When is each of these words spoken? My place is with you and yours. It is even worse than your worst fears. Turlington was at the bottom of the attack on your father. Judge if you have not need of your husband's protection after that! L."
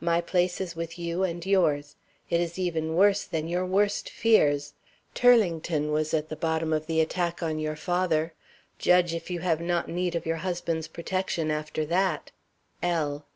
My 0.00 0.22
place 0.22 0.62
is 0.62 0.74
with 0.74 0.98
you 0.98 1.24
and 1.24 1.44
yours. 1.44 1.96
It 2.30 2.40
is 2.40 2.58
even 2.58 2.94
worse 2.96 3.24
than 3.24 3.48
your 3.48 3.66
worst 3.66 4.08
fears. 4.08 4.72
Turlington 5.14 5.92
was 5.92 6.14
at 6.14 6.30
the 6.30 6.36
bottom 6.36 6.72
of 6.72 6.86
the 6.86 7.02
attack 7.02 7.42
on 7.42 7.58
your 7.58 7.76
father. 7.76 8.32
Judge 8.78 9.12
if 9.12 9.28
you 9.30 9.40
have 9.40 9.60
not 9.60 9.86
need 9.86 10.14
of 10.14 10.24
your 10.24 10.38
husband's 10.38 10.88
protection 10.88 11.50
after 11.50 11.84
that! 11.84 12.30
L." 12.82 13.26